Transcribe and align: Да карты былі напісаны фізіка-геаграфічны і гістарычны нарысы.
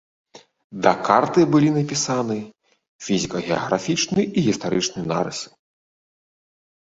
Да 0.85 0.91
карты 1.07 1.41
былі 1.55 1.67
напісаны 1.75 2.37
фізіка-геаграфічны 3.07 4.21
і 4.27 4.39
гістарычны 4.49 4.99
нарысы. 5.11 5.47